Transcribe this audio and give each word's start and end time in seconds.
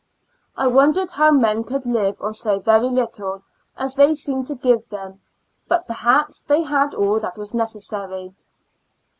I 0.57 0.65
wondered 0.65 1.11
how 1.11 1.29
men 1.29 1.63
could 1.63 1.85
live 1.85 2.19
on 2.21 2.33
so 2.33 2.57
very 2.57 2.89
little 2.89 3.43
as 3.77 3.93
they 3.93 4.15
seemed 4.15 4.47
to 4.47 4.55
give 4.55 4.89
them, 4.89 5.21
but 5.67 5.85
perhaps 5.85 6.41
they 6.41 6.63
had 6.63 6.95
all 6.95 7.19
that 7.19 7.37
was 7.37 7.53
necessary. 7.53 8.33